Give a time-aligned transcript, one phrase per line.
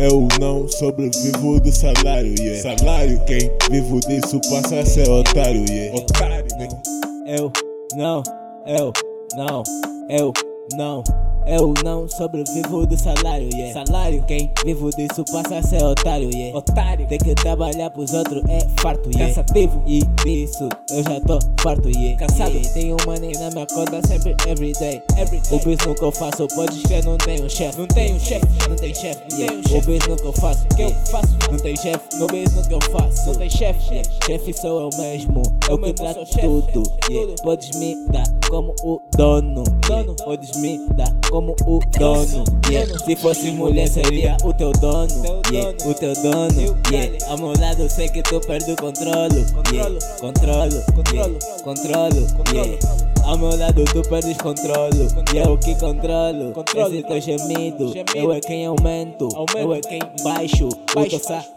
[0.00, 2.76] Eu não sobrevivo do salário, yeah.
[2.76, 5.96] Salário, quem vivo disso passa a ser otário, yeah.
[5.96, 6.82] Otário, não.
[7.26, 7.52] Eu
[7.96, 8.22] não,
[8.64, 8.92] eu
[9.36, 9.62] não,
[10.08, 10.32] eu
[10.76, 11.02] não.
[11.50, 13.72] Eu não sobrevivo do salário, yeah.
[13.72, 16.56] Salário, quem vivo disso passa a ser otário, yeah.
[16.58, 19.34] Otário, tem que trabalhar pros outros é farto, yeah.
[19.34, 22.18] Cansativo, e disso eu já tô farto, yeah.
[22.18, 22.68] Cansado, yeah.
[22.74, 25.02] tenho money na minha conta sempre, everyday.
[25.16, 27.78] Every o business que eu faço, pode escrever, não tenho chefe.
[27.78, 29.56] Não tenho chefe, não tem chefe, yeah.
[29.70, 31.38] O business que eu faço, que eu faço.
[31.50, 33.26] Não tem chefe, no business que eu faço.
[33.26, 34.10] Não tem chefe, yeah.
[34.26, 35.42] chefe sou eu mesmo.
[35.66, 37.34] Eu que trato tudo, yeah.
[37.42, 40.12] Podes me dar como o dono, yeah.
[40.24, 42.44] Podes me dar como como o dono.
[42.68, 42.98] Yeah.
[43.04, 45.08] Se fosse mulher, seria o teu dono.
[45.52, 45.76] Yeah.
[45.86, 46.76] O teu dono.
[46.90, 47.26] Yeah.
[47.28, 49.46] Ao meu lado, sei que tu perde o controle.
[49.72, 49.94] Yeah.
[50.20, 52.26] Controlo, controlo, controlo.
[52.52, 53.08] Yeah.
[53.24, 58.40] Ao meu lado tu perdes controlo E eu que controlo Esse teu gemido Eu é
[58.40, 61.48] quem aumento Eu é quem baixo O teu salário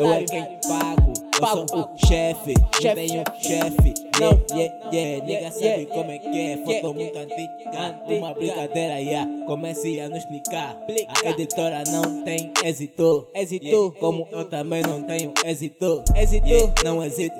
[0.00, 1.12] Eu é quem pago
[1.42, 3.94] eu sou o chefe, não tenho chefe.
[4.18, 6.56] Yeah, yeah, yeah, nigga sabe como é que é.
[6.58, 9.28] Foto muito antiga, uma brincadeira, yeah.
[9.46, 10.76] Comece a nos explicar.
[11.24, 13.28] A editora não tem êxito.
[13.34, 16.04] Êxito, como eu também não tenho êxito.
[16.14, 17.34] Êxito, não existe.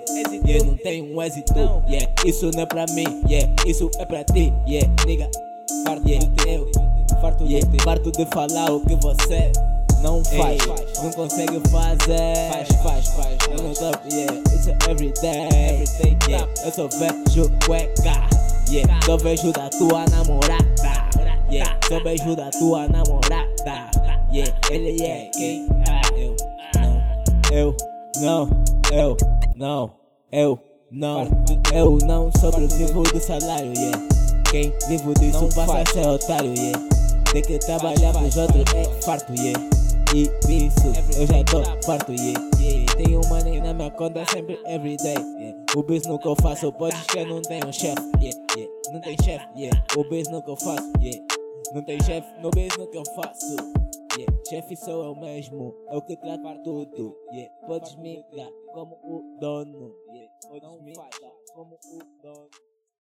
[0.44, 1.54] Yeah, não tenho um êxito.
[1.88, 3.22] Yeah, isso não é pra mim.
[3.28, 4.52] Yeah, isso é pra ti.
[4.66, 5.30] Yeah, nigga,
[5.86, 6.70] farto yeah, de eu.
[7.20, 9.52] Farto, yeah, farto de falar o que você
[10.02, 12.50] não faz, Ei, não consegue fazer.
[12.52, 13.38] Faz, faz, faz.
[13.50, 16.48] Não tô, yeah, it's everyday, everyday, yeah.
[16.64, 18.28] Eu só vejo cueca,
[18.68, 19.00] yeah.
[19.06, 20.64] Só vejo da tua namorada,
[21.50, 21.78] yeah.
[21.88, 23.90] Só vejo da tua namorada,
[24.32, 24.52] yeah.
[24.70, 25.68] Ele é quem?
[25.88, 26.02] Ah,
[27.52, 27.76] eu,
[28.20, 28.48] não,
[28.90, 29.16] eu,
[29.56, 29.94] não,
[30.32, 30.58] eu,
[30.90, 33.98] não, eu, não, eu não sobrevivo do salário, yeah.
[34.50, 36.88] Quem vivo disso passa a ser otário, yeah.
[37.32, 39.58] Tem que trabalhar pros outros é farto, yeah
[40.14, 40.86] e isso
[41.18, 42.94] eu já tô farto, yeah, yeah.
[42.96, 45.64] Tenho money na minha conta sempre, everyday, yeah.
[45.74, 48.72] O business que eu faço, pode escrever, não tem um chefe, yeah, yeah.
[48.92, 49.84] Não tem chefe, yeah.
[49.96, 51.26] O business que eu faço, yeah.
[51.72, 53.56] Não tem chefe no business que eu faço,
[54.18, 54.42] yeah.
[54.48, 57.50] Chefe sou eu mesmo, eu que trato tudo, yeah.
[57.66, 60.30] Podes me dar como o dono, yeah.
[60.48, 62.71] Podes me dar como o dono.